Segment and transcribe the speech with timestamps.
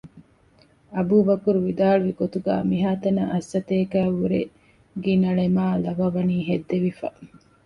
[0.95, 4.41] އަބޫބަކުރު ވިދާޅުވި ގޮތުގައި މިހާތަނަށް އަށްސަތޭކަ އަށް ވުރެ
[5.03, 7.07] ގިނަ ޅެމާއި ލަވަ ވަނީ ހެއްދެވިފަ